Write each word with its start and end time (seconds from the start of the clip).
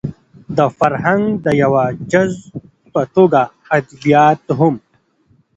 د 0.57 0.59
فرهنګ 0.77 1.23
د 1.45 1.47
يوه 1.61 1.83
جز 2.11 2.33
په 2.93 3.01
توګه 3.15 3.41
ادبيات 3.77 4.41
هم 4.59 4.75